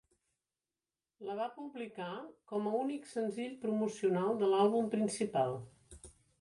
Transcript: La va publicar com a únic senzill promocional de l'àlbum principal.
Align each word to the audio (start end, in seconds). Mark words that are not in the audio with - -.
La 1.27 1.35
va 1.39 1.45
publicar 1.57 2.07
com 2.53 2.71
a 2.71 2.73
únic 2.79 3.07
senzill 3.13 3.55
promocional 3.67 4.43
de 4.43 4.53
l'àlbum 4.55 4.93
principal. 4.99 5.59